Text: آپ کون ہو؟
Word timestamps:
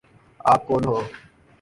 آپ 0.45 0.67
کون 0.67 0.85
ہو؟ 0.85 1.01